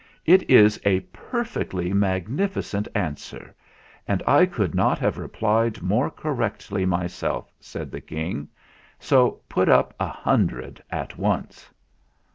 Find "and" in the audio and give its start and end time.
4.07-4.23